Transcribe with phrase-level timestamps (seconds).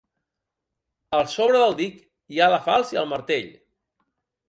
[1.19, 2.01] Al sobre del dic
[2.35, 3.57] hi ha la falç i el martell.